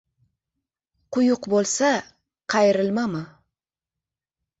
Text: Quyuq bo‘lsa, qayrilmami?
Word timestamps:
Quyuq 1.17 1.43
bo‘lsa, 1.53 1.89
qayrilmami? 2.53 3.21